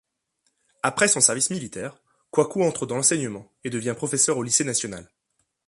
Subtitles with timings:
[0.81, 1.95] Après son service militaire,
[2.31, 5.07] Coicou entre dans l'enseignement et devient professeur au Lycée national.